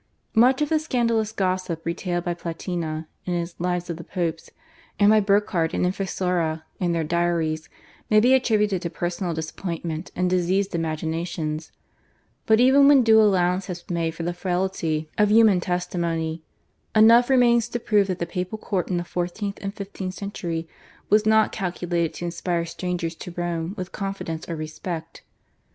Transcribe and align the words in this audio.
Much 0.33 0.63
of 0.63 0.69
the 0.69 0.79
scandalous 0.79 1.31
gossip 1.31 1.85
retailed 1.85 2.23
by 2.25 2.33
Platina 2.33 3.07
in 3.27 3.35
his 3.35 3.53
/Lives 3.59 3.87
of 3.87 3.97
the 3.97 4.03
Popes/, 4.03 4.49
and 4.99 5.11
by 5.11 5.19
Burcard 5.21 5.75
and 5.75 5.85
Infessura 5.85 6.63
in 6.79 6.91
their 6.91 7.05
/Diaries/ 7.05 7.67
may 8.09 8.19
be 8.19 8.33
attributed 8.33 8.81
to 8.81 8.89
personal 8.89 9.35
disappointment 9.35 10.09
and 10.15 10.27
diseased 10.27 10.73
imaginations, 10.73 11.71
but 12.47 12.59
even 12.59 12.87
when 12.87 13.03
due 13.03 13.21
allowance 13.21 13.67
has 13.67 13.83
been 13.83 13.93
made 13.93 14.15
for 14.15 14.23
the 14.23 14.33
frailty 14.33 15.07
of 15.19 15.29
human 15.29 15.59
testimony, 15.61 16.41
enough 16.95 17.29
remains 17.29 17.69
to 17.69 17.79
prove 17.79 18.07
that 18.07 18.17
the 18.17 18.25
Papal 18.25 18.57
Court 18.57 18.89
in 18.89 18.97
the 18.97 19.03
fourteenth 19.03 19.59
and 19.61 19.75
fifteenth 19.75 20.15
centuries 20.15 20.65
was 21.11 21.27
not 21.27 21.51
calculated 21.51 22.11
to 22.15 22.25
inspire 22.25 22.65
strangers 22.65 23.13
to 23.13 23.29
Rome 23.37 23.75
with 23.77 23.91
confidence 23.91 24.49
or 24.49 24.55
respect. 24.55 25.21